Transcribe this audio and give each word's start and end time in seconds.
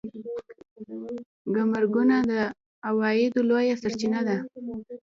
ګمرکونه 1.55 2.17
د 2.31 2.31
عوایدو 2.87 3.41
لویه 3.49 3.75
سرچینه 3.81 4.19
ده 4.27 4.37